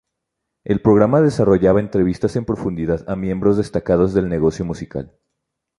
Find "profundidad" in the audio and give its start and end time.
2.43-3.07